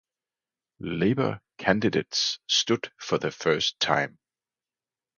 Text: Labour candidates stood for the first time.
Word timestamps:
Labour 0.79 1.41
candidates 1.59 2.39
stood 2.47 2.91
for 2.97 3.19
the 3.19 3.29
first 3.29 3.79
time. 3.79 4.17